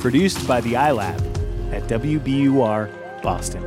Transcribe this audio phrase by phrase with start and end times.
[0.00, 1.18] Produced by the iLab
[1.72, 3.64] at WBUR Boston.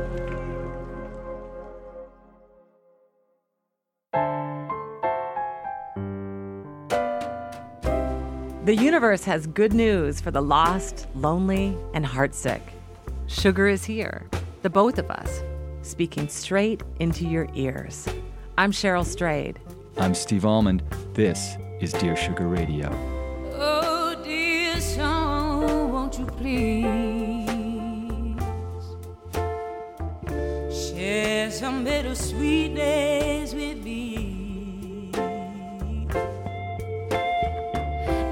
[8.64, 12.62] The universe has good news for the lost, lonely, and heartsick.
[13.26, 14.26] Sugar is here,
[14.62, 15.42] the both of us,
[15.82, 18.08] speaking straight into your ears.
[18.56, 19.58] I'm Cheryl Strayed.
[19.98, 20.82] I'm Steve Almond.
[21.12, 23.11] This is Dear Sugar Radio.
[26.52, 28.34] Won't you
[30.26, 35.10] please share some bittersweet days with me?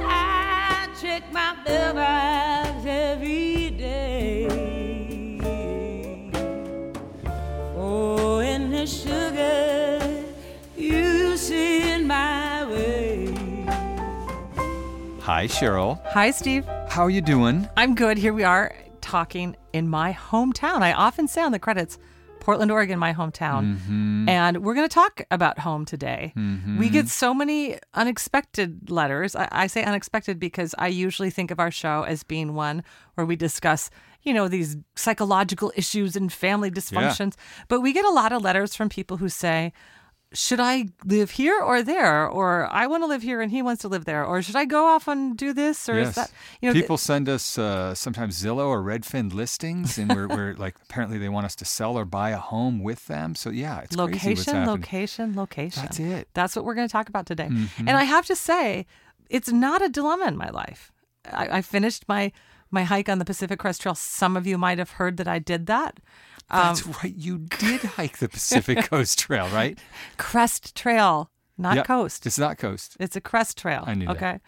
[0.02, 4.48] I check my mailbox every day
[7.75, 10.25] for any sugar
[10.77, 13.34] you send my way.
[15.20, 16.00] Hi, Cheryl.
[16.09, 16.66] Hi, Steve.
[17.01, 17.67] How are you doing?
[17.79, 18.19] I'm good.
[18.19, 20.83] Here we are talking in my hometown.
[20.83, 21.98] I often say on the credits,
[22.41, 23.75] Portland, Oregon, my hometown.
[23.75, 24.29] Mm-hmm.
[24.29, 26.34] And we're going to talk about home today.
[26.79, 29.34] We get so many unexpected letters.
[29.34, 33.25] I, I say unexpected because I usually think of our show as being one where
[33.25, 33.89] we discuss,
[34.23, 37.35] you know, these psychological issues and family dysfunctions.
[37.69, 39.73] But we get a lot of letters from people who say,
[40.33, 42.27] should I live here or there?
[42.28, 44.25] Or I want to live here and he wants to live there.
[44.25, 45.89] Or should I go off and do this?
[45.89, 49.98] Or is that, you know, th- People send us uh, sometimes Zillow or Redfin listings,
[49.98, 53.06] and we're, we're like, apparently they want us to sell or buy a home with
[53.08, 53.34] them.
[53.34, 55.83] So, yeah, it's location, location, location.
[55.83, 56.28] That's it.
[56.34, 57.48] That's what we're going to talk about today.
[57.48, 57.69] Mhm.
[57.78, 58.86] And I have to say,
[59.28, 60.92] it's not a dilemma in my life.
[61.31, 62.33] I, I finished my
[62.73, 63.97] my hike on the Pacific Crest Trail.
[63.97, 65.98] Some of you might have heard that I did that.
[66.51, 67.15] Um, That's right.
[67.15, 69.79] You did hike the Pacific Coast Trail, right?
[70.17, 71.86] crest Trail, not Yep.
[71.86, 72.27] coast.
[72.27, 72.97] It's not coast.
[72.98, 73.84] It's a crest trail.
[73.86, 74.16] I knew that.
[74.16, 74.41] Okay.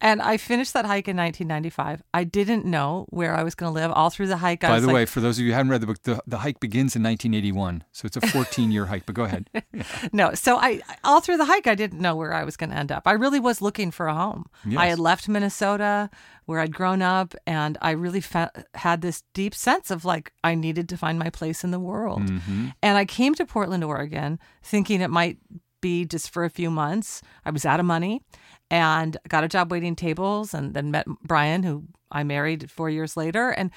[0.00, 2.02] And I finished that hike in 1995.
[2.12, 4.64] I didn't know where I was going to live all through the hike.
[4.64, 6.20] I By the like, way, for those of you who haven't read the book, the,
[6.26, 7.84] the hike begins in 1981.
[7.92, 9.48] So it's a 14 year hike, but go ahead.
[10.12, 10.34] no.
[10.34, 12.90] So I all through the hike, I didn't know where I was going to end
[12.90, 13.02] up.
[13.06, 14.46] I really was looking for a home.
[14.76, 16.10] I had left Minnesota,
[16.46, 20.54] where I'd grown up, and I really fe- had this deep sense of like I
[20.54, 22.22] needed to find my place in the world.
[22.22, 22.68] Mm-hmm.
[22.82, 25.38] And I came to Portland, Oregon, thinking it might
[25.84, 27.20] be just for a few months.
[27.44, 28.22] I was out of money
[28.70, 33.18] and got a job waiting tables and then met Brian, who I married four years
[33.18, 33.50] later.
[33.50, 33.70] And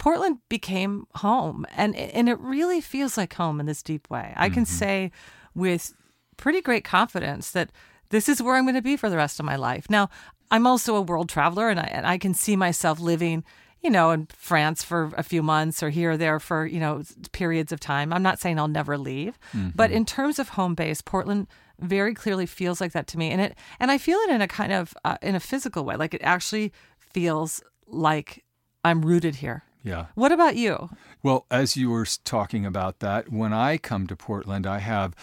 [0.00, 1.64] Portland became home.
[1.76, 4.32] And, and it really feels like home in this deep way.
[4.36, 4.78] I can mm-hmm.
[4.78, 5.12] say
[5.54, 5.94] with
[6.36, 7.70] pretty great confidence that
[8.08, 9.86] this is where I'm going to be for the rest of my life.
[9.88, 10.10] Now,
[10.50, 13.44] I'm also a world traveler and I, and I can see myself living
[13.82, 17.02] you know, in France for a few months or here or there for, you know,
[17.32, 18.12] periods of time.
[18.12, 19.38] I'm not saying I'll never leave,
[19.74, 21.48] but in terms of home base, Portland
[21.80, 23.30] very clearly feels like that to me.
[23.30, 25.96] And it, and I feel it in a kind of, uh, in a physical way.
[25.96, 28.44] Like it actually feels like
[28.84, 29.64] I'm rooted here.
[29.82, 30.06] Yeah.
[30.14, 30.90] What about you?
[31.24, 35.16] Well, as you were talking about that, when I come to Portland, I have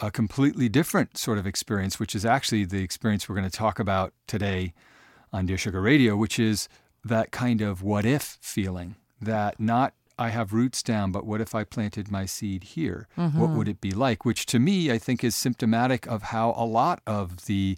[0.00, 3.80] a completely different sort of experience, which is actually the experience we're going to talk
[3.80, 4.74] about today
[5.32, 6.68] on Dear Sugar Radio, which is
[7.08, 11.54] that kind of what if feeling that not I have roots down, but what if
[11.54, 13.06] I planted my seed here?
[13.16, 13.70] What would mm-hmm.
[13.70, 14.24] it be like?
[14.24, 17.76] Which to me, I think is symptomatic of how a lot of the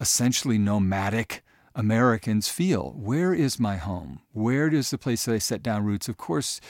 [0.00, 1.42] essentially nomadic
[1.74, 2.94] Americans feel.
[2.96, 4.20] Where is my home?
[4.32, 6.08] Where is the place that I set down roots?
[6.08, 6.60] Of course,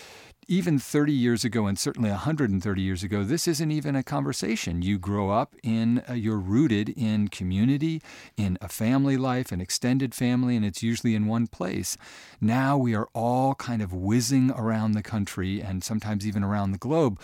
[0.49, 4.83] even 30 years ago, and certainly 130 years ago, this isn't even a conversation.
[4.83, 8.03] You grow up in, uh, you're rooted in community,
[8.37, 11.97] in a family life, an extended family, and it's usually in one place.
[12.41, 16.79] Now we are all kind of whizzing around the country and sometimes even around the
[16.79, 17.21] globe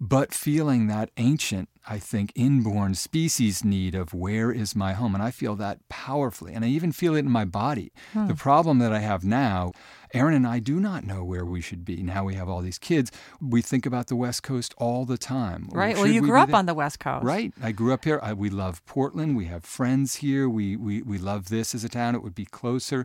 [0.00, 5.14] but feeling that ancient, I think, inborn species need of where is my home.
[5.14, 6.54] And I feel that powerfully.
[6.54, 7.92] And I even feel it in my body.
[8.14, 8.32] The hmm.
[8.34, 9.72] problem that I have now,
[10.14, 12.02] Aaron and I do not know where we should be.
[12.02, 13.10] Now we have all these kids.
[13.40, 15.68] We think about the West Coast all the time.
[15.72, 15.96] Right.
[15.96, 17.24] Well, you we grew up on the West Coast.
[17.24, 17.52] Right.
[17.60, 18.20] I grew up here.
[18.22, 19.36] I, we love Portland.
[19.36, 20.48] We have friends here.
[20.48, 22.14] We, we, we love this as a town.
[22.14, 23.04] It would be closer.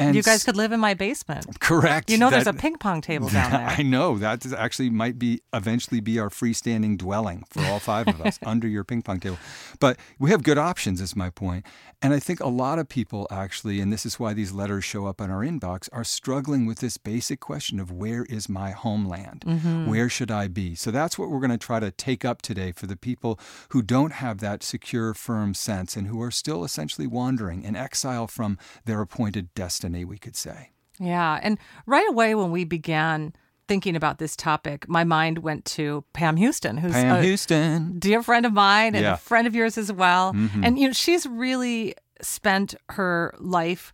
[0.00, 1.46] And You guys could live in my basement.
[1.60, 2.10] correct.
[2.10, 3.66] You know, there's a ping pong table down there.
[3.78, 8.20] I know that actually might be eventually be our freestanding dwelling for all five of
[8.20, 9.38] us under your ping pong table.
[9.78, 11.66] But we have good options, is my point.
[12.02, 15.06] And I think a lot of people actually, and this is why these letters show
[15.06, 19.44] up in our inbox, are struggling with this basic question of where is my homeland?
[19.46, 19.86] Mm-hmm.
[19.86, 20.74] Where should I be?
[20.74, 23.38] So that's what we're going to try to take up today for the people
[23.70, 28.26] who don't have that secure, firm sense and who are still essentially wandering in exile
[28.26, 28.56] from
[28.86, 30.70] their appointed destiny, we could say.
[30.98, 31.38] Yeah.
[31.42, 33.32] And right away when we began
[33.68, 37.98] thinking about this topic, my mind went to Pam Houston, who's Pam a Houston.
[37.98, 39.14] dear friend of mine and Yeah.
[39.14, 40.32] a friend of yours as well.
[40.32, 40.64] Mhm.
[40.66, 43.92] And you know, she's really spent her life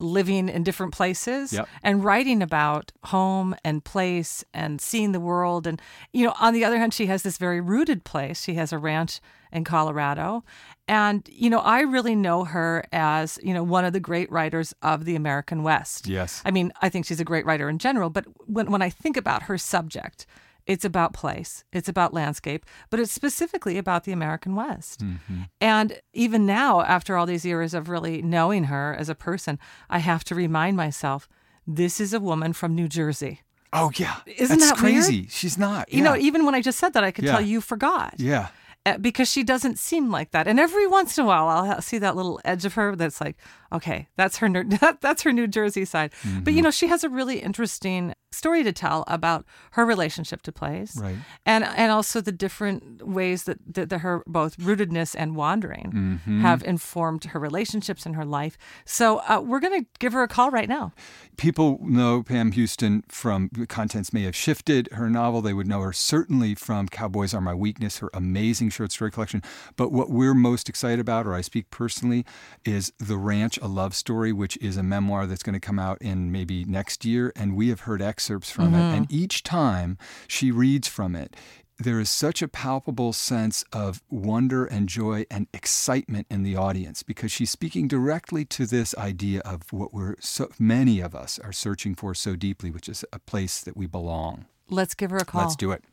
[0.00, 1.68] living in different places Yep.
[1.84, 5.64] and writing about home and place and seeing the world.
[5.66, 5.80] And,
[6.12, 8.42] you know, on the other hand, she has this very rooted place.
[8.42, 9.20] She has a ranch
[9.52, 10.42] in Colorado.
[10.88, 14.74] And, you know, I really know her as, you know, one of the great writers
[14.82, 16.06] of the American West.
[16.08, 16.42] Yes.
[16.44, 19.16] I mean, I think she's a great writer in general, but when, when I think
[19.16, 20.26] about her subject,
[20.66, 25.00] it's about place, it's about landscape, but it's specifically about the American West.
[25.00, 25.42] Mm-hmm.
[25.60, 29.58] And even now, after all these years of really knowing her as a person,
[29.90, 31.28] I have to remind myself
[31.66, 33.40] this is a woman from New Jersey.
[33.72, 35.02] Oh yeah, Isn't That's that weird?
[35.04, 35.26] crazy.
[35.30, 35.90] She's not.
[35.92, 37.32] You know, even when I just said that, I could Yeah.
[37.32, 38.14] tell you forgot.
[38.18, 38.48] yeah.
[38.84, 40.48] Uh, because she doesn't seem like that.
[40.48, 43.36] And every once in a while, I'll see that little edge of her that's like,
[43.72, 46.12] okay, that's her, New- that, that's her New Jersey side.
[46.22, 46.56] But Mm-hmm.
[46.56, 50.96] you know, she has a really interesting story to tell about her relationship to plays,
[50.98, 51.16] Right.
[51.44, 56.40] And and also the different ways that that, that her both rootedness and wandering Mm-hmm.
[56.40, 58.56] have informed her relationships and her life.
[58.86, 60.92] So uh, we're gonna give her a call right now.
[61.36, 64.88] People know Pam Houston from contents may have shifted.
[64.92, 68.92] Her novel, they would know her certainly from Cowboys Are My Weakness, her amazing short
[68.92, 69.42] story collection.
[69.76, 72.24] But what we're most excited about, or I speak personally,
[72.64, 75.96] is The Ranch, a Love Story, which is a memoir that's going to come out
[76.02, 77.32] in maybe next year.
[77.34, 78.78] And we have heard excerpts from it.
[78.78, 78.96] Mm-hmm.
[78.96, 81.34] And each time she reads from it,
[81.78, 87.02] there is such a palpable sense of wonder and joy and excitement in the audience
[87.02, 91.52] because she's speaking directly to this idea of what we're so many of us are
[91.52, 94.46] searching for so deeply, which is a place that we belong.
[94.68, 95.42] Let's give her a call.
[95.42, 95.84] Let's do it.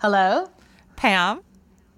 [0.00, 0.48] Hello.
[0.96, 1.42] Pam.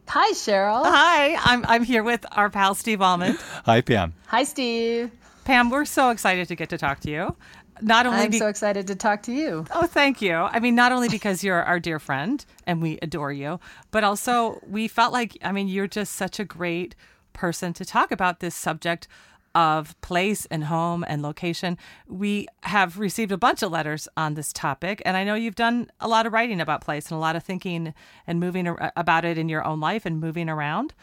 [0.09, 0.83] Hi, Cheryl.
[0.85, 3.39] Hi, I'm I'm here with our pal Steve Almond.
[3.65, 4.13] Hi, Pam.
[4.27, 5.13] Hi, Steve.
[5.45, 7.37] Pam, we're so excited to get to talk to you.
[7.81, 9.67] Not only I'm be- so excited to talk to you.
[9.73, 10.35] Oh, thank you.
[10.35, 13.61] I mean, not only because you're our dear friend and we adore you,
[13.93, 16.97] but also we felt like, I mean, you're just such a great
[17.33, 19.07] person to talk about this subject
[19.55, 21.79] of place and home and location.
[22.07, 25.91] We have received a bunch of letters on this topic, and I know you've done
[26.01, 27.95] a lot of writing about place and a lot of thinking
[28.27, 30.95] and moving about it in your own life and moving around.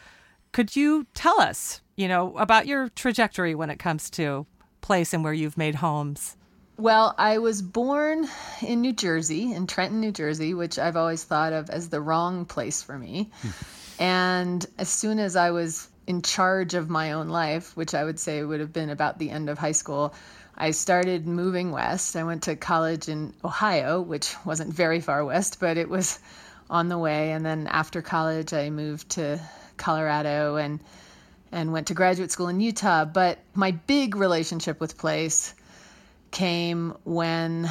[0.52, 4.46] Could you tell us, you know, about your trajectory when it comes to
[4.80, 6.36] place and where you've made homes?
[6.80, 8.26] Well, I was born
[8.62, 12.46] in New Jersey, in Trenton, New Jersey, which I've always thought of as the wrong
[12.46, 13.30] place for me.
[13.42, 13.48] Hmm.
[13.98, 18.18] and as soon as I was in charge of my own life, which I would
[18.18, 20.12] say would have been about the end of high school,
[20.56, 22.16] I started moving west.
[22.16, 26.18] I went to college in Ohio, which wasn't very far west, but it was
[26.68, 27.30] on the way.
[27.30, 29.38] And then after college, I moved to
[29.76, 30.80] Colorado and
[31.52, 33.04] and went to graduate school in Utah.
[33.04, 35.54] But my big relationship with place
[36.32, 37.70] came when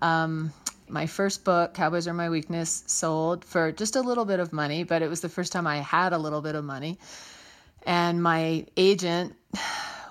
[0.00, 0.54] um,
[0.88, 4.84] my first book, Cowboys Are My Weakness, sold for just a little bit of money,
[4.84, 6.98] but it was the first time I had a little bit of money.
[7.86, 9.36] And my agent,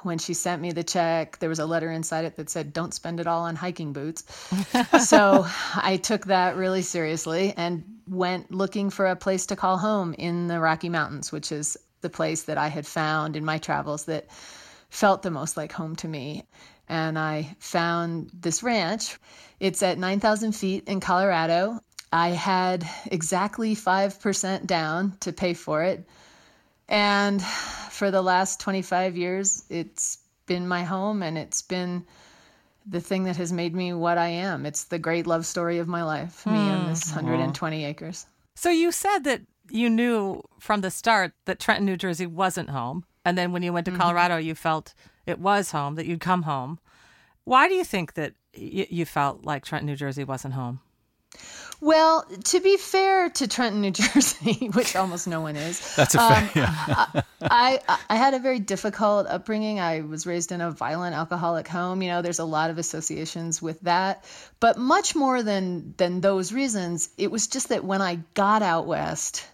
[0.03, 2.93] when she sent me the check, there was a letter inside it that said, Don't
[2.93, 4.23] spend it all on hiking boots.
[5.07, 10.13] so I took that really seriously and went looking for a place to call home
[10.13, 14.05] in the Rocky Mountains, which is the place that I had found in my travels
[14.05, 14.27] that
[14.89, 16.45] felt the most like home to me.
[16.87, 19.17] And I found this ranch.
[19.59, 21.79] It's at 9,000 feet in Colorado.
[22.11, 26.07] I had exactly 5% down to pay for it.
[26.87, 32.05] And for the last 25 years, it's been my home and it's been
[32.85, 34.65] the thing that has made me what I am.
[34.65, 36.89] It's the great love story of my life, me and hmm.
[36.89, 38.25] this 120 acres.
[38.55, 43.05] So you said that you knew from the start that Trenton, New Jersey wasn't home.
[43.25, 44.01] And then when you went to mm-hmm.
[44.01, 44.93] Colorado, you felt
[45.25, 46.79] it was home, that you'd come home.
[47.45, 50.81] Why do you think that y- you felt like Trenton, New Jersey wasn't home?
[51.83, 56.17] Well, to be fair to Trenton, New Jersey, which almost no one is, That's a
[56.17, 56.55] fact.
[56.55, 57.21] Um, yeah.
[57.41, 59.81] I I had a very difficult upbringing.
[59.81, 62.01] I was raised in a violent alcoholic home.
[62.01, 64.23] You know, there's a lot of associations with that,
[64.61, 68.87] but much more than than those reasons, it was just that when I got out
[68.87, 69.45] west,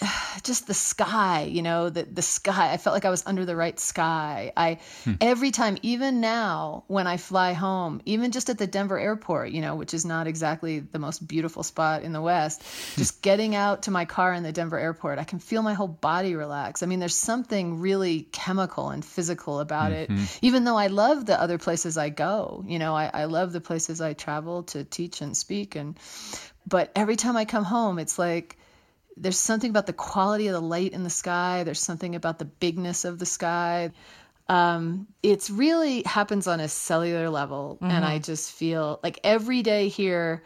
[0.42, 2.72] just the sky, you know, the the sky.
[2.72, 4.52] I felt like I was under the right sky.
[4.56, 5.14] I hmm.
[5.20, 9.60] every time, even now, when I fly home, even just at the Denver airport, you
[9.60, 13.00] know, which is not exactly the most beautiful spot in the West, hmm.
[13.00, 15.88] just getting out to my car in the Denver airport, I can feel my whole
[15.88, 16.82] body relax.
[16.82, 20.10] I mean, there's something really chemical and physical about it.
[20.10, 20.24] Mm-hmm.
[20.42, 23.60] Even though I love the other places I go, you know, I, I love the
[23.60, 25.98] places I travel to teach and speak, and
[26.66, 28.56] but every time I come home, it's like
[29.16, 31.64] there's something about the quality of the light in the sky.
[31.64, 33.92] There's something about the bigness of the sky.
[34.48, 39.88] Um, it's really happens on a cellular level, and I just feel like every day
[39.88, 40.42] here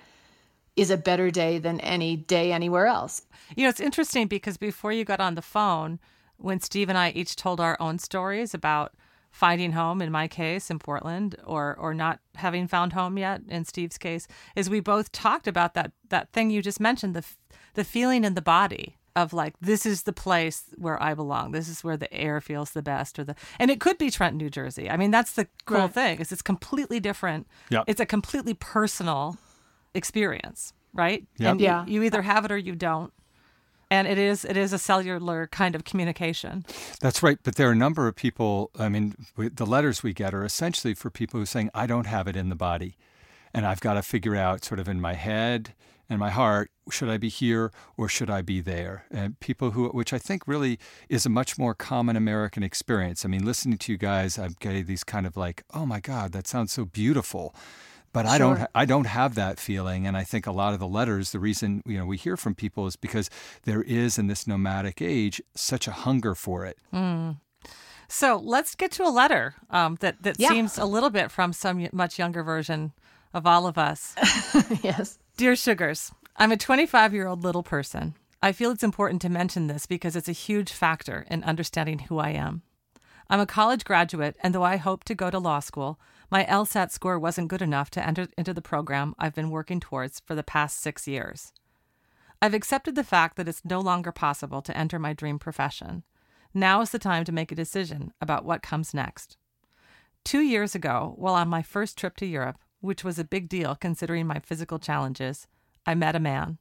[0.77, 3.23] is a better day than any day anywhere else.
[3.57, 6.01] You know, it's interesting because before you got on the phone,
[6.37, 8.93] when Steve and I each told our own stories about
[9.31, 13.65] finding home in my case in Portland or or not having found home yet in
[13.65, 17.25] Steve's case is we both talked about that that thing you just mentioned the
[17.75, 21.53] the feeling in the body of like this is the place where I belong.
[21.53, 24.39] This is where the air feels the best or the and it could be Trenton,
[24.39, 24.91] New Jersey.
[24.91, 25.93] I mean, that's the cool Right.
[25.95, 27.47] thing is it's completely different.
[27.71, 27.85] Yep.
[27.87, 29.37] It's a completely personal
[29.95, 31.25] experience, right?
[31.39, 31.51] Yep.
[31.53, 31.85] And Yeah.
[31.87, 33.13] you, you either have it or you don't.
[33.91, 36.65] And it is it is a cellular kind of communication.
[37.01, 37.39] That's right.
[37.43, 40.45] But there are a number of people, I mean, we, the letters we get are
[40.45, 42.97] essentially for people who are saying, I don't have it in the body.
[43.55, 45.75] And I've got to figure out, sort of in my head
[46.11, 49.05] and my heart, should I be here or should I be there?
[49.11, 53.25] And people who, which I think really is a much more common American experience.
[53.25, 56.33] I mean, listening to you guys, I'm getting these kind of like, oh my God,
[56.33, 57.55] that sounds so beautiful.
[58.13, 60.87] But I don't, I don't have that feeling, and I think a lot of the
[60.87, 63.29] letters, the reason you know we hear from people is because
[63.65, 66.79] there is in this nomadic age such a hunger for it.
[68.07, 70.51] So let's get to a letter um, that that Yeah.
[70.51, 72.93] seems a little bit from some much younger version
[73.35, 74.15] of all of us.
[74.83, 75.19] yes.
[75.37, 78.15] Dear Sugars, I'm a 25 year old little person.
[78.41, 82.19] I feel it's important to mention this because it's a huge factor in understanding who
[82.19, 82.63] I am.
[83.29, 85.99] I'm a college graduate, and though I hope to go to law school,
[86.31, 90.21] my LSAT score wasn't good enough to enter into the program I've been working towards
[90.21, 91.53] for the past six years.
[92.43, 96.03] I've accepted the fact that it's no longer possible to enter my dream profession.
[96.53, 99.39] Now is the time to make a decision about what comes next.
[100.25, 103.75] Two years ago, while on my first trip to Europe, which was a big deal
[103.75, 105.47] considering my physical challenges,
[105.87, 106.59] I met a man.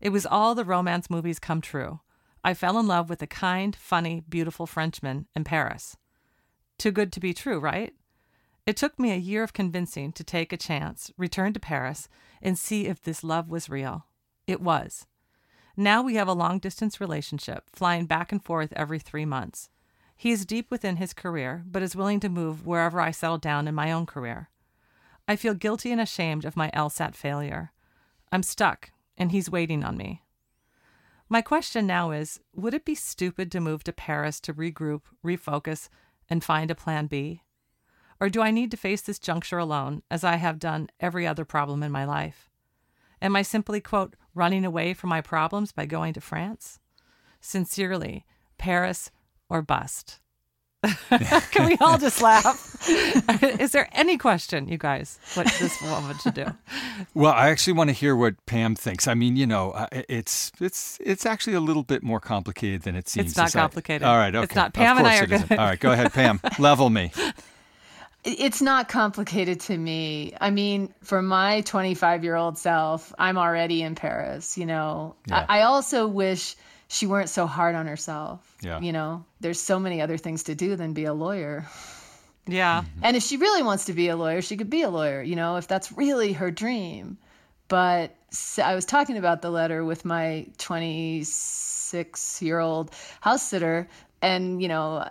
[0.00, 2.00] It was all the romance movies come true.
[2.42, 5.96] I fell in love with a kind, funny, beautiful Frenchman in Paris.
[6.78, 7.92] Too good to be true, right?
[8.66, 12.08] It took me a year of convincing to take a chance, return to Paris,
[12.40, 14.06] and see if this love was real.
[14.46, 15.06] It was.
[15.76, 19.68] Now we have a long distance relationship, flying back and forth every three months.
[20.16, 23.68] He is deep within his career, but is willing to move wherever I settle down
[23.68, 24.48] in my own career.
[25.32, 27.72] I feel guilty and ashamed of my LSAT failure.
[28.30, 30.24] I'm stuck, and he's waiting on me.
[31.26, 35.88] My question now is Would it be stupid to move to Paris to regroup, refocus,
[36.28, 37.44] and find a plan B?
[38.20, 41.46] Or do I need to face this juncture alone, as I have done every other
[41.46, 42.50] problem in my life?
[43.22, 46.78] Am I simply, quote, running away from my problems by going to France?
[47.40, 48.26] Sincerely,
[48.58, 49.10] Paris
[49.48, 50.20] or bust.
[51.52, 52.68] Can we all just laugh?
[53.60, 56.46] Is there any question, you guys, what this woman should do?
[57.14, 59.06] Well, I actually want to hear what Pam thinks.
[59.06, 62.96] I mean, you know, uh, it's it's it's actually a little bit more complicated than
[62.96, 63.28] it seems.
[63.28, 64.02] It's not As I- complicated.
[64.06, 64.44] All right, okay.
[64.44, 64.68] It's not.
[64.68, 65.48] Of Pam and I are it isn't.
[65.50, 66.40] gonna- All right, go ahead, Pam.
[66.58, 67.12] Level me.
[68.24, 70.34] It's not complicated to me.
[70.40, 74.56] I mean, for my 25 year old self, I'm already in Paris.
[74.56, 75.44] You know, Yeah.
[75.48, 76.54] I, I also wish
[76.92, 78.54] she weren't so hard on herself.
[78.60, 78.78] Yeah.
[78.78, 81.66] You know, there's so many other things to do than be a lawyer.
[82.46, 82.82] Yeah.
[82.82, 83.00] Mm-hmm.
[83.04, 85.34] And if she really wants to be a lawyer, she could be a lawyer, you
[85.34, 87.16] know, if that's really her dream.
[87.68, 88.14] But
[88.62, 92.90] I was talking about the letter with my 26 year old
[93.22, 93.88] house sitter.
[94.20, 95.08] And, you know,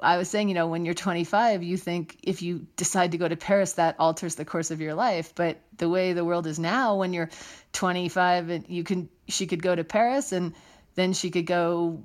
[0.00, 3.26] I was saying, you know, when you're 25, you think if you decide to go
[3.26, 5.34] to Paris, that alters the course of your life.
[5.34, 7.28] But the way the world is now, when you're
[7.72, 10.54] 25, and you can, she could go to Paris and
[10.94, 12.02] then she could go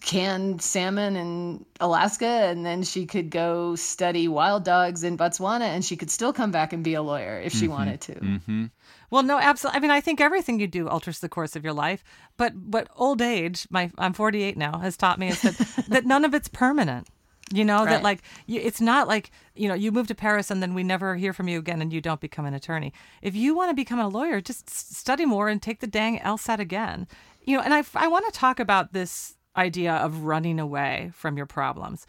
[0.00, 5.84] canned salmon in Alaska, and then she could go study wild dogs in Botswana, and
[5.84, 7.72] she could still come back and be a lawyer if she mm-hmm.
[7.72, 8.14] wanted to.
[8.14, 8.66] Mm-hmm.
[9.10, 9.78] Well, no, absolutely.
[9.78, 12.02] I mean, I think everything you do alters the course of your life.
[12.36, 16.24] But what old age, my I'm 48 now, has taught me is that that none
[16.24, 17.08] of it's permanent.
[17.52, 20.62] You know that like you, it's not like you know you move to Paris and
[20.62, 22.94] then we never hear from you again and you don't become an attorney.
[23.20, 26.60] If you want to become a lawyer, just study more and take the dang LSAT
[26.60, 27.06] again.
[27.44, 31.36] You know, and I I want to talk about this idea of running away from
[31.36, 32.06] your problems.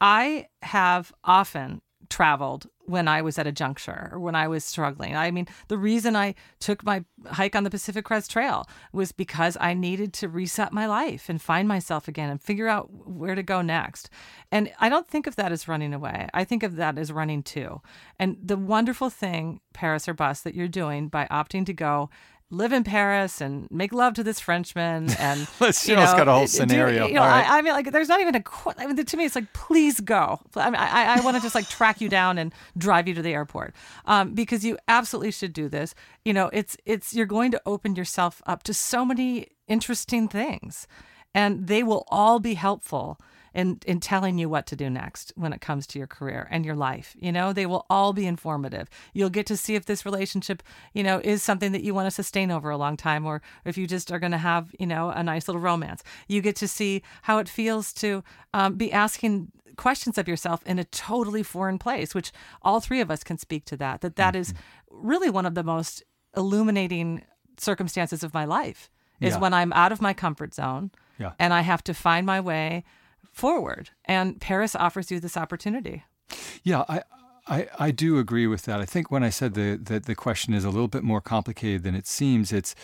[0.00, 5.14] I have often traveled when I was at a juncture or when I was struggling.
[5.14, 9.58] I mean, the reason I took my hike on the Pacific Crest Trail was because
[9.60, 13.42] I needed to reset my life and find myself again and figure out where to
[13.42, 14.08] go next.
[14.50, 16.28] And I don't think of that as running away.
[16.32, 17.82] I think of that as running to.
[18.18, 22.08] And the wonderful thing, Paris or Bust, that you're doing by opting to go
[22.50, 26.32] live in Paris and make love to this Frenchman and Let's- you know, got a
[26.32, 27.06] whole do- scenario.
[27.06, 27.46] you know, right.
[27.48, 28.42] I, I mean, like, there's not even a.
[28.42, 30.40] qu- mean, to me, it's like, please go.
[30.56, 33.22] I mean, I, I want to just like track you down and drive you to
[33.22, 33.74] the airport,
[34.06, 35.94] um, because you absolutely should do this.
[36.24, 40.86] You know, it's it's you're going to open yourself up to so many interesting things,
[41.34, 43.18] and they will all be helpful
[43.58, 46.64] in in telling you what to do next when it comes to your career and
[46.64, 47.08] your life.
[47.18, 48.86] You know, they will all be informative.
[49.12, 50.62] You'll get to see if this relationship,
[50.92, 53.76] you know, is something that you want to sustain over a long time or if
[53.78, 56.02] you just are going to have, you know, a nice little romance.
[56.28, 58.22] You get to see how it feels to
[58.54, 63.10] um, be asking questions of yourself in a totally foreign place, which all three of
[63.10, 64.00] us can speak to that.
[64.02, 64.54] That that is
[64.90, 66.02] really one of the most
[66.36, 67.22] illuminating
[67.58, 69.40] circumstances of my life is Yeah.
[69.40, 71.32] when I'm out of my comfort zone Yeah.
[71.38, 72.84] and I have to find my way
[73.38, 73.90] forward.
[74.04, 76.04] And Paris offers you this opportunity.
[76.62, 77.02] Yeah, I,
[77.46, 78.80] I, I do agree with that.
[78.80, 81.82] I think when I said the, that the question is a little bit more complicated
[81.82, 82.74] than it seems, it's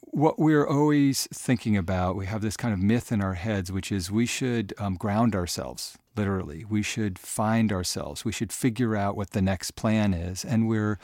[0.00, 2.16] what we're always thinking about.
[2.16, 5.34] We have this kind of myth in our heads, which is we should um, ground
[5.34, 6.64] ourselves, literally.
[6.64, 8.24] We should find ourselves.
[8.24, 10.44] We should figure out what the next plan is.
[10.44, 10.98] And we're,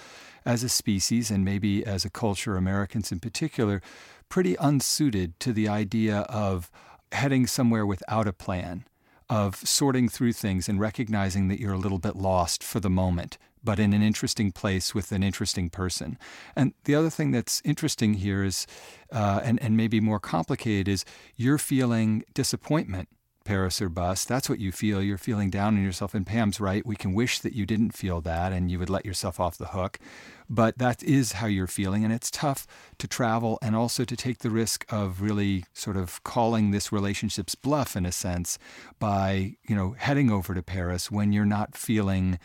[0.44, 3.80] as a species, and maybe as a culture, Americans in particular,
[4.28, 6.70] pretty unsuited to the idea of
[7.12, 8.84] heading somewhere without a plan
[9.28, 13.38] of sorting through things and recognizing that you're a little bit lost for the moment,
[13.64, 16.18] but in an interesting place with an interesting person.
[16.54, 18.66] And the other thing that's interesting here is,
[19.10, 21.04] uh, and, and maybe more complicated, is
[21.36, 23.08] you're feeling disappointment.
[23.46, 24.28] Paris or bust.
[24.28, 25.00] That's what you feel.
[25.00, 26.14] You're feeling down on yourself.
[26.14, 26.84] And Pam's right.
[26.84, 29.68] We can wish that you didn't feel that and you would let yourself off the
[29.68, 29.98] hook.
[30.50, 32.04] But that is how you're feeling.
[32.04, 32.66] And it's tough
[32.98, 37.54] to travel and also to take the risk of really sort of calling this relationship's
[37.54, 38.58] bluff in a sense
[38.98, 42.38] by, you know, heading over to Paris when you're not feeling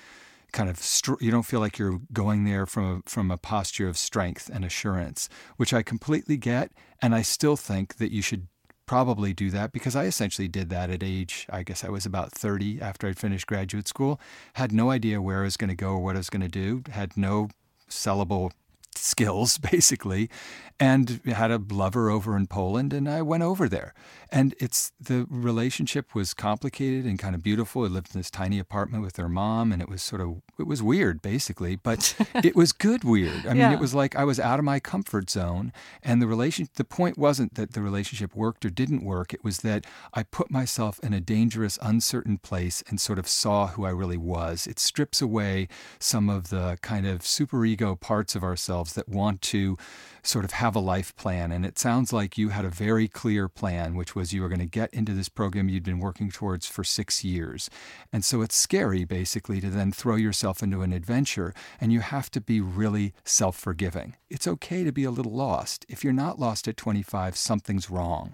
[0.52, 3.88] kind of str- you don't feel like you're going there from a, from a posture
[3.88, 8.48] of strength and assurance, which I completely get, and I still think that you should
[8.92, 12.34] probably do that because I essentially did that at age I guess I was about
[12.34, 14.20] 30 after I'd finished graduate school,
[14.56, 16.50] had no idea where I was going to go or what I was going to
[16.50, 17.48] do, had no
[17.90, 18.52] sellable
[18.94, 20.30] skills basically
[20.78, 23.94] and had a lover over in Poland and I went over there
[24.32, 27.84] and it's the relationship was complicated and kind of beautiful.
[27.84, 30.68] I lived in this tiny apartment with their mom and it was sort of it
[30.68, 33.46] was weird basically but it was good weird.
[33.46, 33.74] I mean Yeah.
[33.74, 37.18] it was like I was out of my comfort zone and the relation the point
[37.18, 39.34] wasn't that the relationship worked or didn't work.
[39.34, 43.68] It was that I put myself in a dangerous uncertain place and sort of saw
[43.68, 44.68] who I really was.
[44.68, 45.68] It strips away
[46.00, 49.78] some of the kind of superego parts of ourselves that want to
[50.24, 53.50] sort of have a life plan and it sounds like you had a very clear
[53.50, 56.66] plan which was you were going to get into this program you'd been working towards
[56.68, 57.70] for 6 years
[58.14, 62.30] and so it's scary basically to then throw yourself into an adventure and you have
[62.30, 66.68] to be really self-forgiving it's okay to be a little lost if you're not lost
[66.68, 68.34] at 25 something's wrong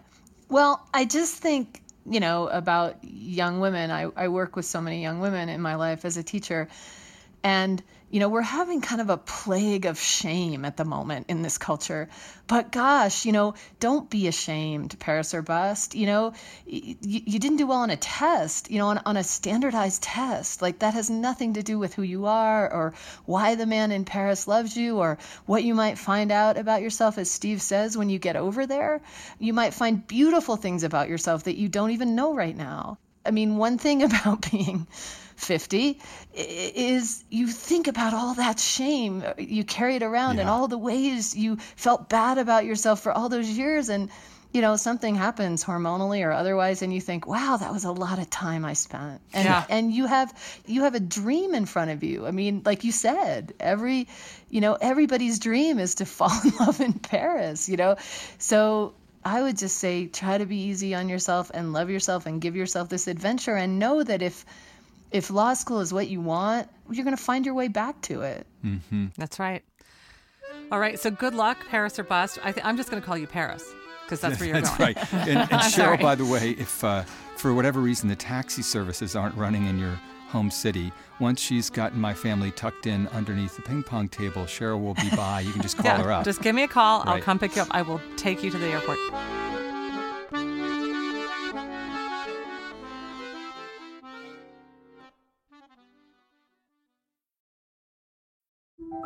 [0.49, 3.91] Well, I just think, you know, about young women.
[3.91, 6.69] I, I work with so many young women in my life as a teacher.
[7.43, 11.41] And, you know, we're having kind of a plague of shame at the moment in
[11.41, 12.07] this culture.
[12.47, 15.93] But gosh, you know, don't be ashamed, Paris or bust.
[15.93, 16.33] You know,
[16.65, 20.03] y- y- you didn't do well on a test, you know, on, on a standardized
[20.03, 20.61] test.
[20.61, 22.93] Like that has nothing to do with who you are or
[23.25, 27.17] why the man in Paris loves you or what you might find out about yourself,
[27.17, 29.01] as Steve says, when you get over there.
[29.37, 32.99] You might find beautiful things about yourself that you don't even know right now.
[33.25, 34.87] I mean, one thing about being
[35.37, 35.99] 50
[36.33, 41.35] is you think about all that shame uh, you carried around and all the ways
[41.35, 43.89] you felt bad about yourself for all those years.
[43.89, 44.09] And
[44.53, 48.17] you know something happens hormonally or otherwise and you think wow that was a lot
[48.17, 49.21] of time i spent.
[49.33, 49.63] And Yeah.
[49.69, 50.33] and you have
[50.65, 52.25] you have a dream in front of you.
[52.25, 54.07] I mean like you said every
[54.49, 57.97] you know everybody's dream is to fall in love in paris you know?
[58.39, 62.41] So I would just say try to be easy on yourself and love yourself and
[62.41, 64.45] give yourself this adventure and know that if
[65.11, 68.21] if law school is what you want, you're going to find your way back to
[68.21, 68.45] it.
[69.17, 69.63] That's right.
[70.71, 70.99] All right.
[70.99, 72.39] So good luck, Paris or bust.
[72.43, 74.93] I th- I'm just going to call you Paris because that's where you're That's going.
[74.95, 75.27] That's right.
[75.27, 75.97] And, and Cheryl, sorry.
[75.97, 77.03] by the way, if uh,
[77.37, 80.91] for whatever reason the taxi services aren't running in your home city,
[81.21, 85.09] once she's gotten my family tucked in underneath the ping pong table, Cheryl will be
[85.15, 85.39] by.
[85.41, 86.25] You can just call Yeah, her up.
[86.25, 87.03] Just give me a call.
[87.05, 87.69] I'll come pick you up.
[87.71, 88.97] I will take you to the airport.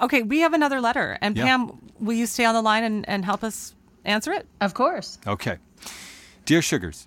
[0.00, 1.18] Okay, we have another letter.
[1.20, 1.44] And Yeah.
[1.44, 4.46] Pam, will you stay on the line and, and help us answer it?
[4.60, 5.18] Of course.
[5.26, 5.58] Okay.
[6.44, 7.06] Dear Sugars,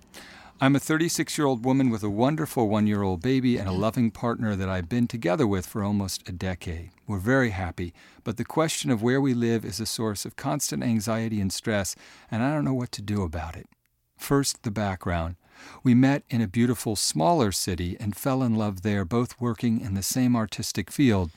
[0.60, 3.72] I'm a 36 year old woman with a wonderful one year old baby and a
[3.72, 3.82] mm-hmm.
[3.82, 6.90] loving partner that I've been together with for almost a decade.
[7.08, 10.84] We're very happy, but the question of where we live is a source of constant
[10.84, 11.96] anxiety and stress,
[12.30, 13.68] and I don't know what to do about it.
[14.18, 15.38] First, the background.
[15.84, 19.94] We met in a beautiful, smaller city and fell in love there, both working in
[19.94, 21.32] the same artistic field.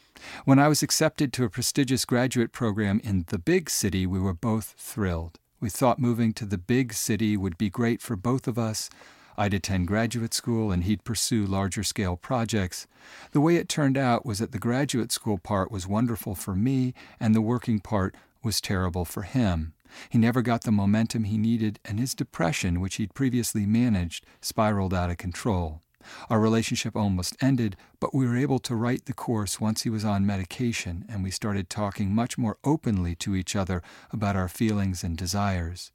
[0.44, 4.34] When I was accepted to a prestigious graduate program in the big city, we were
[4.34, 5.38] both thrilled.
[5.60, 8.90] We thought moving to the big city would be great for both of us.
[9.36, 12.86] I'd attend graduate school and he'd pursue larger scale projects.
[13.32, 16.94] The way it turned out was that the graduate school part was wonderful for me
[17.18, 19.74] and the working part was terrible for him.
[20.08, 24.94] He never got the momentum he needed, and his depression, which he'd previously managed, spiraled
[24.94, 25.82] out of control.
[26.30, 30.04] Our relationship almost ended, but we were able to right the course once he was
[30.04, 35.04] on medication, and we started talking much more openly to each other about our feelings
[35.04, 35.92] and desires.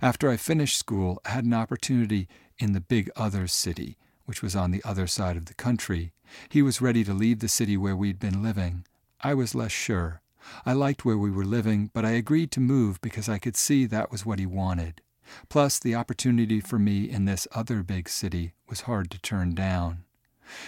[0.00, 4.56] After I finished school, I had an opportunity in the big other city, which was
[4.56, 6.12] on the other side of the country.
[6.48, 8.84] He was ready to leave the city where we'd been living.
[9.20, 10.20] I was less sure.
[10.64, 13.86] I liked where we were living, but I agreed to move because I could see
[13.86, 15.02] that was what he wanted.
[15.48, 20.04] Plus, the opportunity for me in this other big city was hard to turn down.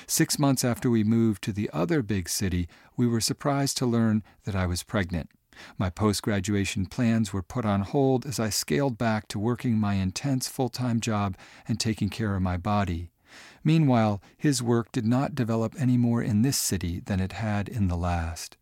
[0.06, 4.22] Six months after we moved to the other big city, we were surprised to learn
[4.44, 5.30] that I was pregnant.
[5.78, 9.94] My post graduation plans were put on hold as I scaled back to working my
[9.94, 13.10] intense full time job and taking care of my body.
[13.62, 17.88] Meanwhile, his work did not develop any more in this city than it had in
[17.88, 18.56] the last.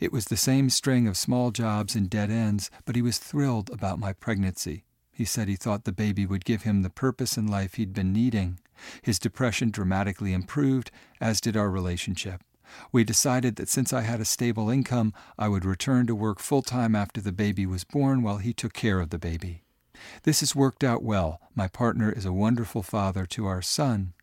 [0.00, 3.70] It was the same string of small jobs and dead ends, but he was thrilled
[3.70, 4.84] about my pregnancy.
[5.20, 8.10] He said he thought the baby would give him the purpose in life he'd been
[8.10, 8.58] needing.
[9.02, 12.42] His depression dramatically improved, as did our relationship.
[12.90, 16.62] We decided that since I had a stable income, I would return to work full
[16.62, 19.62] time after the baby was born while he took care of the baby.
[20.22, 21.38] This has worked out well.
[21.54, 24.14] My partner is a wonderful father to our son.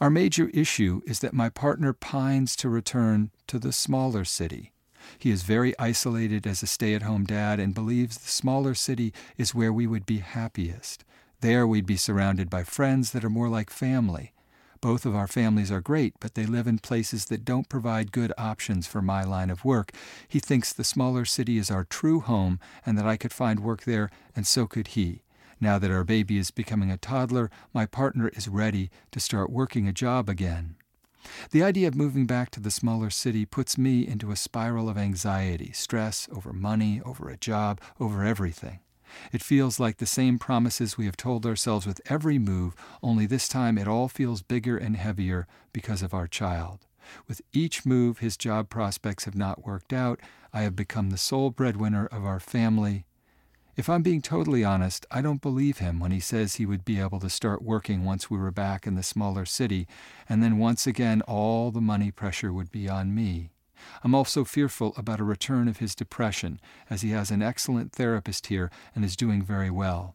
[0.00, 4.72] Our major issue is that my partner pines to return to the smaller city.
[5.18, 9.12] He is very isolated as a stay at home dad and believes the smaller city
[9.36, 11.04] is where we would be happiest.
[11.40, 14.32] There we'd be surrounded by friends that are more like family.
[14.80, 18.32] Both of our families are great, but they live in places that don't provide good
[18.36, 19.92] options for my line of work.
[20.26, 23.84] He thinks the smaller city is our true home and that I could find work
[23.84, 25.22] there, and so could he.
[25.60, 29.86] Now that our baby is becoming a toddler, my partner is ready to start working
[29.86, 30.74] a job again.
[31.50, 34.98] The idea of moving back to the smaller city puts me into a spiral of
[34.98, 38.80] anxiety, stress over money, over a job, over everything.
[39.32, 43.48] It feels like the same promises we have told ourselves with every move, only this
[43.48, 46.86] time it all feels bigger and heavier because of our child.
[47.28, 50.20] With each move, his job prospects have not worked out.
[50.52, 53.04] I have become the sole breadwinner of our family,
[53.74, 57.00] if I'm being totally honest, I don't believe him when he says he would be
[57.00, 59.86] able to start working once we were back in the smaller city,
[60.28, 63.50] and then once again all the money pressure would be on me.
[64.04, 68.48] I'm also fearful about a return of his depression, as he has an excellent therapist
[68.48, 70.14] here and is doing very well.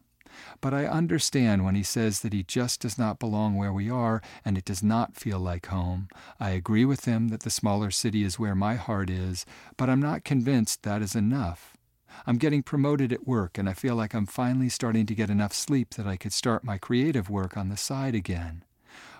[0.60, 4.22] But I understand when he says that he just does not belong where we are
[4.44, 6.08] and it does not feel like home.
[6.38, 9.44] I agree with him that the smaller city is where my heart is,
[9.76, 11.77] but I'm not convinced that is enough.
[12.26, 15.52] I'm getting promoted at work, and I feel like I'm finally starting to get enough
[15.52, 18.64] sleep that I could start my creative work on the side again.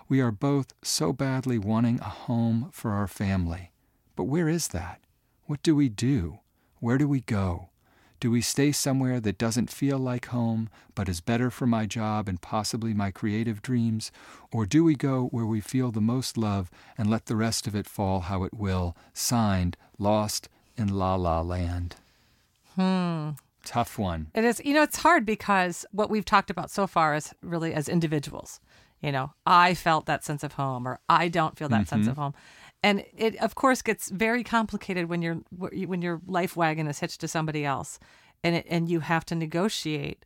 [0.07, 3.71] We are both so badly wanting a home for our family.
[4.15, 5.01] But where is that?
[5.45, 6.39] What do we do?
[6.79, 7.69] Where do we go?
[8.19, 12.27] Do we stay somewhere that doesn't feel like home, but is better for my job
[12.27, 14.11] and possibly my creative dreams?
[14.51, 17.75] Or do we go where we feel the most love and let the rest of
[17.75, 21.95] it fall how it will, signed, lost in La La Land?
[22.79, 23.31] Hmm.
[23.65, 24.27] Tough one.
[24.33, 24.61] It is.
[24.63, 28.59] You know, it's hard because what we've talked about so far is really as individuals.
[29.01, 32.11] You know, I felt that sense of home, or I don't feel that sense Mhm.
[32.11, 32.33] of home,
[32.83, 37.21] and it of course gets very complicated when your when your life wagon is hitched
[37.21, 37.99] to somebody else,
[38.43, 40.25] and it, and you have to negotiate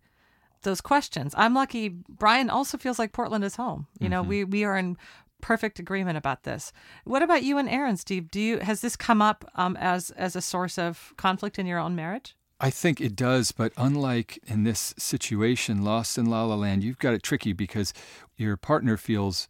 [0.61, 1.33] those questions.
[1.37, 1.89] I'm lucky.
[2.07, 3.87] Brian also feels like Portland is home.
[3.99, 4.27] You know, Mhm.
[4.27, 4.97] we we are in
[5.41, 6.71] perfect agreement about this.
[7.03, 8.31] What about you and Aaron, Steve?
[8.31, 11.79] Do you has this come up um, as as a source of conflict in your
[11.79, 12.35] own marriage?
[12.63, 16.97] I think it does, but unlike in this situation, Lost in La La Land, you've
[16.97, 17.93] got it tricky because
[18.37, 19.49] your partner feels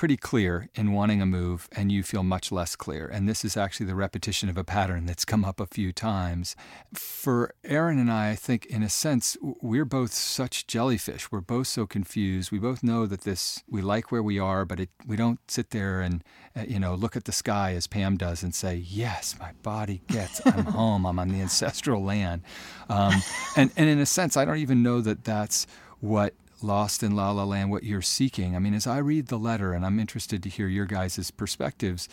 [0.00, 3.06] pretty clear in wanting a move and you feel much less clear.
[3.06, 6.56] And this is actually the repetition of a pattern that's come up a few times.
[6.94, 11.30] For Aaron and I, I think in a sense, we're both such jellyfish.
[11.30, 12.50] We're both so confused.
[12.50, 15.68] We both know that this, we like where we are, but it, we don't sit
[15.68, 16.24] there and,
[16.56, 20.00] uh, you know, look at the sky as Pam does and say, yes, my body
[20.06, 22.40] gets, I'm home, I'm on the ancestral land.
[22.88, 23.22] Um,
[23.54, 25.66] and, and in a sense, I don't even know that that's
[26.00, 28.54] what lost in La La Land what you're seeking.
[28.54, 32.08] I mean, as I read the letter, and I'm interested to hear your guys' perspectives,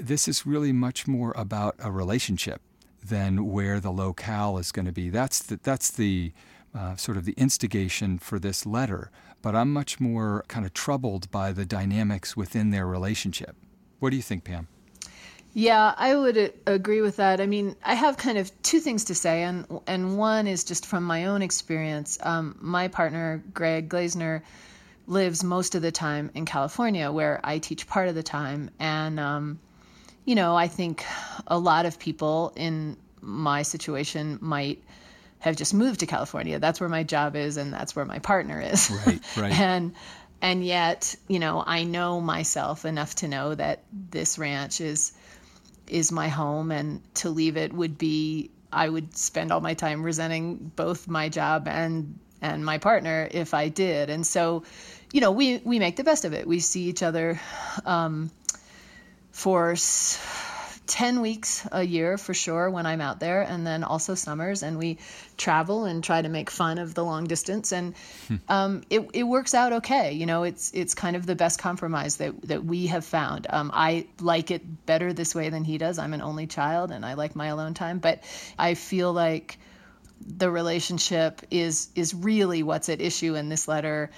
[0.00, 2.60] this is really much more about a relationship
[3.02, 5.10] than where the locale is going to be.
[5.10, 6.32] That's the, that's the
[6.74, 9.10] uh, sort of the instigation for this letter.
[9.42, 13.56] But I'm much more kind of troubled by the dynamics within their relationship.
[13.98, 14.68] What do you think, Pam?
[15.52, 17.40] Yeah, I would agree with that.
[17.40, 20.86] I mean, I have kind of two things to say, and and one is just
[20.86, 22.18] from my own experience.
[22.22, 24.42] Um, my partner, Greg Glazner,
[25.06, 29.18] lives most of the time in California, where I teach part of the time, and
[29.18, 29.58] um,
[30.24, 31.04] you know, I think
[31.48, 34.80] a lot of people in my situation might
[35.40, 36.60] have just moved to California.
[36.60, 38.90] That's where my job is, and that's where my partner is.
[39.04, 39.52] Right, right.
[39.60, 39.94] and
[40.40, 45.12] and yet, you know, I know myself enough to know that this ranch is
[45.90, 50.02] is my home and to leave it would be I would spend all my time
[50.02, 54.10] resenting both my job and and my partner if I did.
[54.10, 54.64] And so,
[55.12, 56.46] you know, we we make the best of it.
[56.46, 57.40] We see each other
[57.84, 58.30] um,
[59.32, 59.74] for
[60.90, 64.64] 10 weeks a year for sure when I'm out there, and then also summers.
[64.64, 64.98] And we
[65.36, 67.72] travel and try to make fun of the long distance.
[67.72, 67.94] And
[68.26, 68.36] hmm.
[68.48, 70.12] um, it, it works out okay.
[70.12, 73.46] You know, it's it's kind of the best compromise that, that we have found.
[73.48, 76.00] Um, I like it better this way than he does.
[76.00, 78.00] I'm an only child and I like my alone time.
[78.00, 78.24] But
[78.58, 79.58] I feel like
[80.20, 84.10] the relationship is is really what's at issue in this letter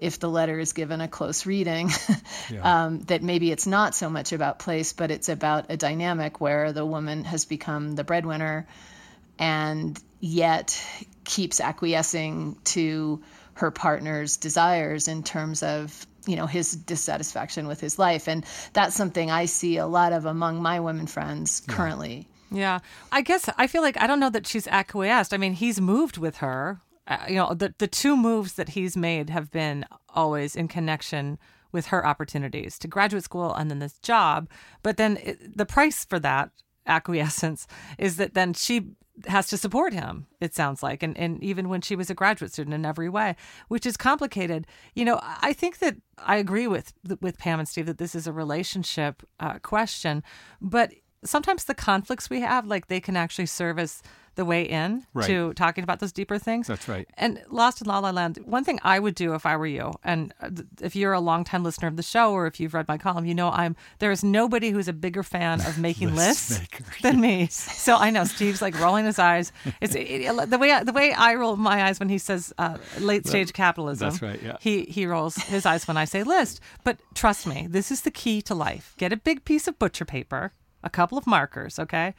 [0.00, 1.90] if the letter is given a close reading,
[2.50, 2.84] yeah.
[2.84, 6.72] um, that maybe it's not so much about place, but it's about a dynamic where
[6.72, 8.66] the woman has become the breadwinner
[9.38, 10.82] and yet
[11.24, 13.22] keeps acquiescing to
[13.54, 18.28] her partner's desires in terms of you know his dissatisfaction with his life.
[18.28, 22.26] And that's something i see a lot of among my women friends currently.
[22.50, 22.80] Yeah.
[23.12, 25.34] I guess i feel like i don't know that she's acquiesced.
[25.34, 26.80] I mean he's moved with her
[27.28, 29.84] you know, the the two moves that he's made have been
[30.14, 31.38] always in connection
[31.72, 34.48] with her opportunities to graduate school and then this job.
[34.82, 36.50] But then it, the price for that
[36.86, 37.66] acquiescence
[37.98, 38.92] is that then she
[39.26, 42.52] has to support him it sounds like and, and even when she was a graduate
[42.52, 43.36] student in every way
[43.68, 47.84] which is complicated you know i think that i agree with with pam and steve
[47.84, 50.22] that this is a relationship uh, question
[50.58, 54.02] but sometimes the conflicts we have like they can actually serve as
[54.34, 55.26] the way in right.
[55.26, 56.66] to talking about those deeper things.
[56.66, 57.08] That's right.
[57.14, 59.92] And Lost in La La Land, one thing I would do if I were you,
[60.04, 62.98] and uh, if you're a longtime listener of the show or if you've read my
[62.98, 66.60] column, you know I'm there is nobody who's a bigger fan of making lists
[67.02, 67.46] than me.
[67.48, 69.52] So I know Steve's like rolling his eyes.
[69.80, 72.52] It's it, it, the way I, the way I roll my eyes when he says
[72.58, 74.10] uh, late stage capitalism.
[74.10, 74.42] That's right.
[74.42, 74.56] Yeah.
[74.60, 76.60] He he rolls his eyes when I say list.
[76.84, 78.94] But trust me, this is the key to life.
[78.98, 82.14] Get a big piece of butcher paper, a couple of markers, okay?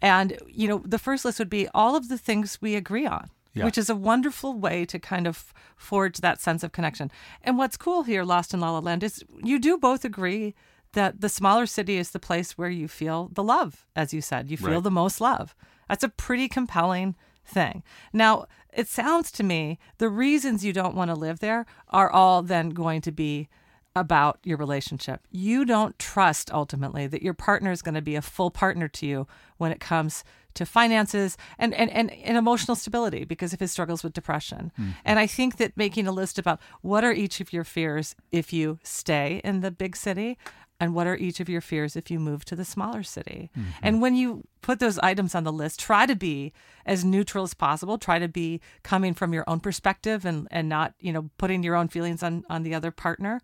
[0.00, 3.30] And, you know, the first list would be all of the things we agree on.
[3.56, 3.64] Yeah.
[3.64, 7.12] Which is a wonderful way to kind of forge that sense of connection.
[7.44, 10.56] And what's cool here, Lost in La La Land, is you do both agree
[10.94, 14.50] that the smaller city is the place where you feel the love, as you said.
[14.50, 14.82] You feel right.
[14.82, 15.54] the most love.
[15.88, 17.84] That's a pretty compelling thing.
[18.12, 22.42] Now, it sounds to me the reasons you don't want to live there are all
[22.42, 23.48] then going to be
[23.96, 25.20] about your relationship.
[25.30, 29.06] You don't trust ultimately that your partner is going to be a full partner to
[29.06, 29.26] you
[29.56, 34.02] when it comes to finances and, and, and, and emotional stability because of his struggles
[34.02, 34.72] with depression.
[34.78, 34.90] Mm-hmm.
[35.04, 38.52] And I think that making a list about what are each of your fears if
[38.52, 40.38] you stay in the big city
[40.80, 43.50] and what are each of your fears if you move to the smaller city.
[43.56, 43.70] Mm-hmm.
[43.82, 46.52] And when you put those items on the list, try to be
[46.84, 47.96] as neutral as possible.
[47.96, 51.76] Try to be coming from your own perspective and, and not, you know, putting your
[51.76, 53.40] own feelings on, on the other partner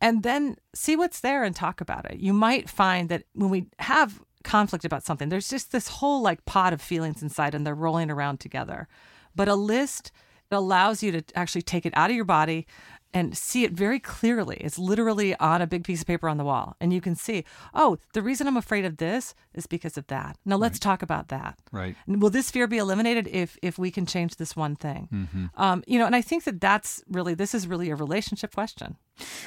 [0.00, 2.18] and then see what's there and talk about it.
[2.18, 6.44] You might find that when we have conflict about something, there's just this whole like
[6.44, 8.88] pot of feelings inside and they're rolling around together.
[9.34, 10.12] But a list
[10.50, 12.66] allows you to actually take it out of your body
[13.16, 14.58] and see it very clearly.
[14.60, 16.76] It's literally on a big piece of paper on the wall.
[16.82, 20.36] And you can see, oh, the reason I'm afraid of this is because of that.
[20.44, 20.82] Now let's right.
[20.82, 21.58] talk about that.
[21.72, 21.96] Right.
[22.06, 25.08] Will this fear be eliminated if if we can change this one thing?
[25.10, 25.46] Mm-hmm.
[25.56, 28.98] Um, you know, and I think that that's really this is really a relationship question.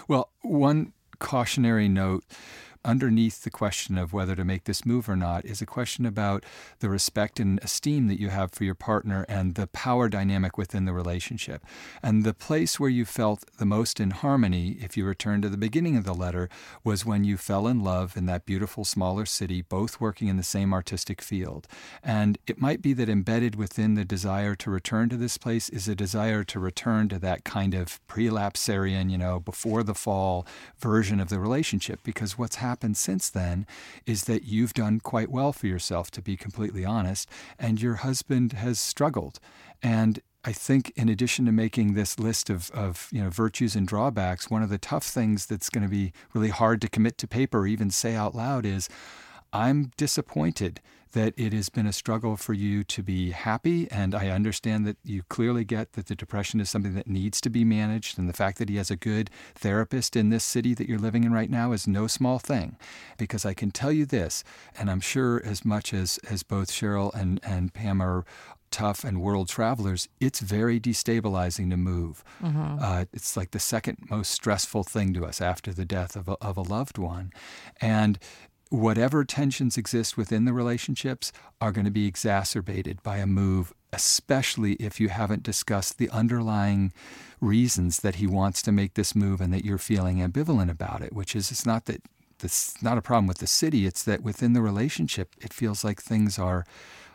[0.08, 2.24] Well, one cautionary note
[2.86, 6.46] underneath the question of whether to make this move or not is a question about
[6.80, 10.86] the respect and esteem that you have for your partner and the power dynamic within
[10.86, 11.64] the relationship.
[12.02, 15.58] And the place where you felt the most in harmony, if you return to the
[15.58, 16.50] beginning of the letter,
[16.84, 20.44] was when you fell in love in that beautiful smaller city, both working in the
[20.44, 21.68] same artistic field.
[22.04, 25.88] And it might be that embedded within the desire to return to this place is
[25.88, 30.48] a desire to return to that kind of prelapsarian, you know, before the fall
[30.80, 32.00] version of the relationship.
[32.04, 33.66] Because what's happened since then
[34.06, 37.28] is that you've done quite well for yourself, to be completely honest,
[37.58, 39.40] and your husband has struggled.
[39.82, 43.88] And I think in addition to making this list of, of you know virtues and
[43.88, 47.28] drawbacks, one of the tough things that's going to be really hard to commit to
[47.28, 48.88] paper or even say out loud is
[49.54, 50.82] I'm disappointed
[51.12, 53.90] that it has been a struggle for you to be happy.
[53.90, 57.50] And I understand that you clearly get that the depression is something that needs to
[57.50, 58.20] be managed.
[58.20, 61.24] And the fact that he has a good therapist in this city that you're living
[61.24, 62.78] in right now is no small thing.
[63.18, 64.44] Because I can tell you this,
[64.78, 68.24] and I'm sure as much as, as both Cheryl and, and Pam are
[68.72, 72.24] tough and world travelers, it's very destabilizing to move.
[72.40, 72.78] Mm-hmm.
[72.80, 76.38] Uh, it's like the second most stressful thing to us after the death of a,
[76.40, 77.32] of a loved one.
[77.82, 78.20] And
[78.70, 84.74] whatever tensions exist within the relationships are going to be exacerbated by a move, especially
[84.74, 86.94] if you haven't discussed the underlying
[87.42, 91.14] reasons that he wants to make this move and that you're feeling ambivalent about it,
[91.14, 92.02] which is it's not that
[92.40, 96.02] this not a problem with the city, it's that within the relationship it feels like
[96.02, 96.66] things are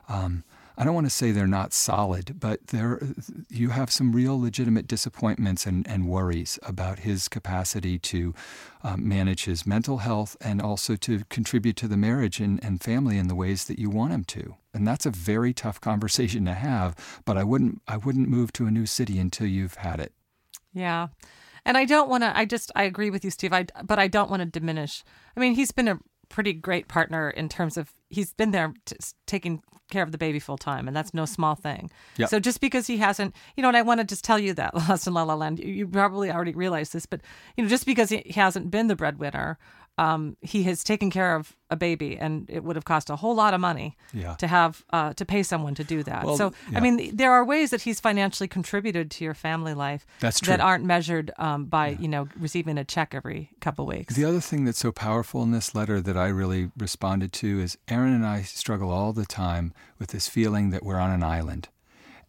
[0.09, 0.45] um,
[0.77, 3.01] I don't want to say they're not solid, but there
[3.49, 8.35] you have some real legitimate disappointments and, and worries about his capacity to
[8.83, 13.19] um, manage his mental health and also to contribute to the marriage and, and family
[13.19, 14.57] in the ways that you want him to.
[14.73, 18.67] And that's a very tough conversation to have, but I wouldn't I wouldn't move to
[18.67, 20.13] a new city until you've had it.
[20.73, 21.09] Yeah.
[21.65, 23.53] And I don't want to I just I agree with you Steve.
[23.53, 25.05] I but I don't want to diminish.
[25.37, 28.97] I mean, he's been a pretty great partner in terms of he's been there t-
[29.27, 31.91] taking care of the baby full time, and that's no small thing.
[32.17, 32.29] Yep.
[32.31, 34.75] So just because he hasn't, you know, and I want to just tell you that
[34.89, 37.21] Lost in La La Land, you, you probably already realize this, but
[37.57, 39.59] you know, just because he hasn't been the breadwinner
[39.99, 43.35] um, he has taken care of a baby, and it would have cost a whole
[43.35, 44.35] lot of money yeah.
[44.35, 46.25] to have uh, to pay someone to do that.
[46.25, 46.79] Well, so, yeah.
[46.79, 50.85] I mean, there are ways that he's financially contributed to your family life that aren't
[50.85, 52.01] measured um, by yeah.
[52.01, 54.15] you know receiving a check every couple weeks.
[54.15, 57.79] The other thing that's so powerful in this letter that I really responded to is
[57.89, 61.69] Erin and I struggle all the time with this feeling that we're on an island.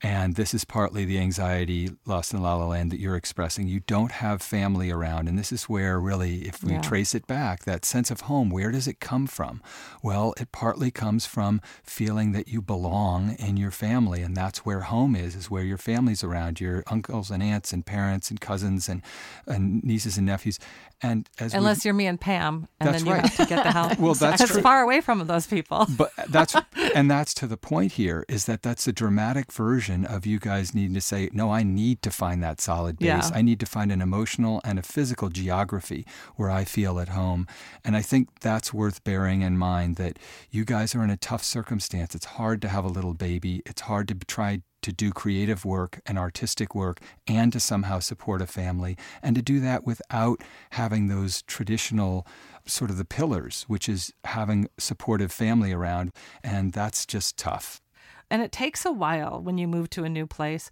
[0.02, 3.68] And this is partly the anxiety lost in La La Land that you're expressing.
[3.68, 5.28] You don't have family around.
[5.28, 6.82] And this is where, really, if we yeah.
[6.82, 9.62] trace it back, that sense of home, where does it come from?
[10.04, 14.22] Well, it partly comes from feeling that you belong in your family.
[14.22, 17.86] And that's where home is, is where your family's around, your uncles and aunts and
[17.86, 19.02] parents and cousins and,
[19.48, 20.60] and nieces and nephews.
[21.02, 23.22] And unless you're me and Pam, and then you right.
[23.22, 24.00] have to get the help.
[24.00, 24.62] well, that's, that's true.
[24.62, 25.86] far away from those people.
[25.98, 26.56] But that's
[26.96, 30.74] and that's to the point here is that that's a dramatic version of you guys
[30.74, 33.08] needing to say, no, I need to find that solid base.
[33.08, 33.32] Yeah.
[33.34, 37.48] I need to find an emotional and a physical geography where I feel at home.
[37.84, 40.18] And I think that's worth bearing in mind that
[40.50, 42.16] you guys are in a tough circumstance.
[42.16, 43.62] It's hard to have a little baby.
[43.66, 48.40] It's hard to try to do creative work and artistic work and to somehow support
[48.40, 52.28] a family and to do that without having those traditional
[52.68, 56.12] sort of the pillars, which is having supportive family around.
[56.44, 57.82] And that's just tough.
[58.30, 60.72] And it takes a while when you move to a new place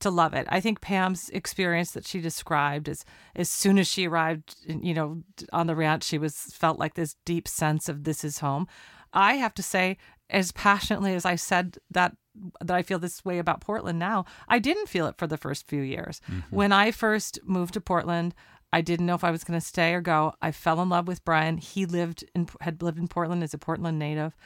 [0.00, 0.46] to love it.
[0.50, 3.04] I think Pam's experience that she described is
[3.36, 7.16] as soon as she arrived, you know, on the ranch, she was felt like this
[7.24, 8.66] deep sense of this is home.
[9.12, 9.96] I have to say,
[10.30, 12.16] as passionately as I said that
[12.60, 15.68] that I feel this way about Portland now, I didn't feel it for the first
[15.68, 16.20] few years.
[16.28, 16.56] Mm-hmm.
[16.56, 18.34] When I first moved to Portland,
[18.72, 20.34] I didn't know if I was going to stay or go.
[20.42, 21.58] I fell in love with Brian.
[21.58, 24.36] He lived in had lived in Portland as a Portland native,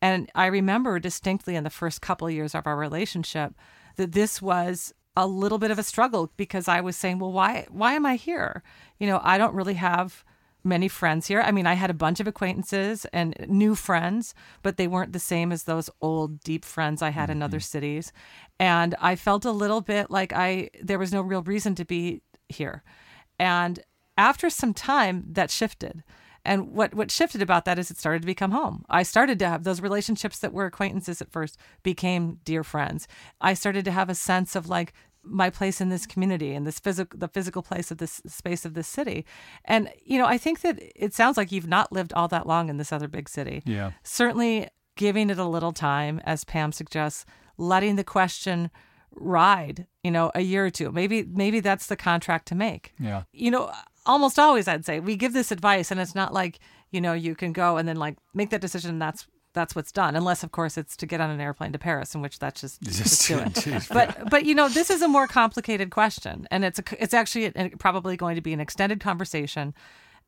[0.00, 3.54] and I remember distinctly in the first couple of years of our relationship
[3.96, 7.66] that this was a little bit of a struggle because I was saying, "Well, why
[7.70, 8.62] why am I here?
[8.98, 10.24] You know, I don't really have
[10.64, 11.40] many friends here.
[11.40, 15.18] I mean, I had a bunch of acquaintances and new friends, but they weren't the
[15.18, 17.38] same as those old deep friends I had mm-hmm.
[17.38, 17.62] in other mm-hmm.
[17.62, 18.12] cities.
[18.60, 22.22] And I felt a little bit like I there was no real reason to be
[22.48, 22.82] here.
[23.38, 23.80] And
[24.16, 26.02] after some time that shifted.
[26.48, 28.86] And what what shifted about that is it started to become home.
[28.88, 33.06] I started to have those relationships that were acquaintances at first became dear friends.
[33.38, 36.78] I started to have a sense of like my place in this community and this
[36.78, 39.26] physical the physical place of this space of this city.
[39.66, 42.70] And you know i think that it sounds like you've not lived all that long
[42.70, 43.62] in this other big city.
[43.66, 43.90] Yeah.
[44.02, 47.26] Certainly giving it a little time as pam suggests
[47.58, 48.70] letting the question
[49.12, 50.90] ride you know a year or two.
[50.92, 52.94] Maybe maybe that's the contract to make.
[52.98, 53.24] Yeah.
[53.32, 53.70] You know
[54.08, 56.58] almost always i'd say we give this advice and it's not like
[56.90, 58.90] you know, you can go and then like make that decision.
[58.90, 60.14] And that's that's what's done.
[60.14, 62.82] Unless, of course, it's to get on an airplane to Paris, in which that's just,
[62.82, 63.86] just, do it.
[63.90, 67.46] but but you know, this is a more complicated question, and it's a, it's actually
[67.46, 69.74] a, probably going to be an extended conversation.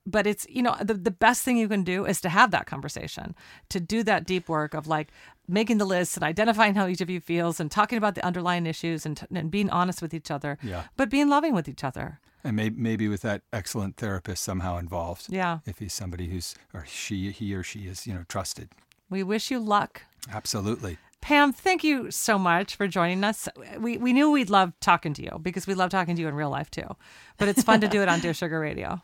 [0.07, 2.67] But it's you know the the best thing you can do is to have that
[2.67, 3.35] conversation,
[3.69, 5.09] to do that deep work of like
[5.51, 8.67] making the list and identifying how each of you feels and talking about the underlying
[8.67, 10.57] issues and, and being honest with each other.
[10.63, 10.85] Yeah.
[10.97, 12.21] But being loving with each other.
[12.43, 15.27] And maybe, maybe with that excellent therapist somehow involved.
[15.29, 15.59] Yeah.
[15.67, 18.71] If he's somebody who's, or she, he or she is, you know, trusted.
[19.11, 20.03] We wish you luck.
[20.33, 20.97] Absolutely.
[21.21, 23.47] Pam, thank you so much for joining us.
[23.79, 26.35] We, we knew we'd love talking to you because we love talking to you in
[26.35, 26.97] real life too.
[27.37, 29.03] But it's fun to do it on Dear Sugar Radio.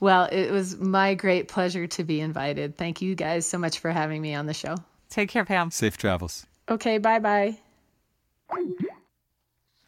[0.00, 2.76] Well, it was my great pleasure to be invited.
[2.76, 4.76] Thank you guys so much for having me on the show.
[5.10, 5.70] Take care, Pam.
[5.70, 6.46] Safe travels.
[6.68, 7.56] Okay, bye bye.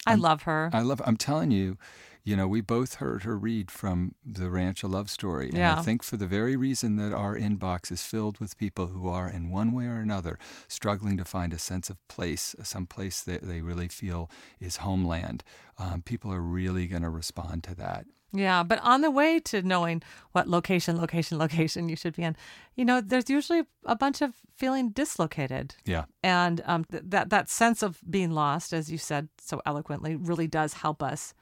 [0.06, 0.70] I love her.
[0.72, 1.00] I love.
[1.04, 1.76] I'm telling you,
[2.24, 5.48] you know, we both heard her read from the Ranch a Love Story.
[5.48, 5.78] And Yeah.
[5.78, 9.28] I think for the very reason that our inbox is filled with people who are,
[9.28, 10.38] in one way or another,
[10.68, 15.44] struggling to find a sense of place, some place that they really feel is homeland,
[15.78, 18.06] um, people are really going to respond to that.
[18.32, 20.02] Yeah, but on the way to knowing
[20.32, 22.36] what location, location, location you should be in,
[22.76, 25.74] you know, there's usually a bunch of feeling dislocated.
[25.84, 26.04] Yeah.
[26.22, 30.46] And um, th- that that sense of being lost, as you said so eloquently, really
[30.46, 31.34] does help us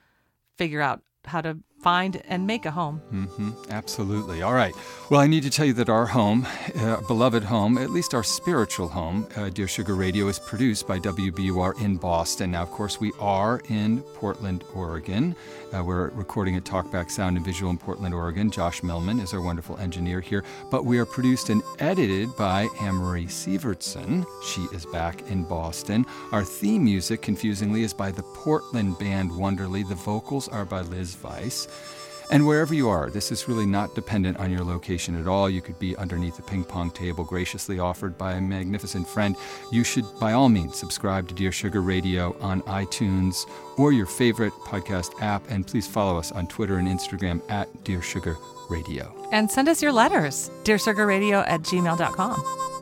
[0.57, 2.99] figure out how to find and make a home.
[3.11, 4.43] hmm absolutely.
[4.43, 4.75] All right.
[5.11, 8.25] Well, I need to tell you that our home, uh, beloved home, at least our
[8.25, 12.51] spiritual home, uh, Dear Sugar Radio, is produced by WBUR in Boston.
[12.53, 15.37] Now, of course, we are in Portland, Oregon.
[15.73, 18.51] Uh, we're recording at Talkback Sound and Visual in Portland, Oregon.
[18.51, 20.43] Josh Millman is our wonderful engineer here.
[20.71, 24.27] But we are produced and edited by Anne-Marie Sievertson.
[24.45, 26.07] She is back in Boston.
[26.33, 29.83] Our theme music, confusingly, is by the Portland band Wonderly.
[29.83, 31.68] The vocals are by Liz Weiss.
[32.31, 35.49] And wherever you are, this is really not dependent on your location at all.
[35.49, 39.35] You could be underneath a ping pong table graciously offered by a magnificent friend.
[39.73, 43.49] You should, by all means, subscribe to Dear Sugar Radio on iTunes
[43.79, 45.43] or your favorite podcast app.
[45.51, 48.37] And please follow us on Twitter and Instagram at Dear Sugar
[48.69, 49.15] Radio.
[49.33, 52.78] And send us your letters, dearsugarradio at gmail.com.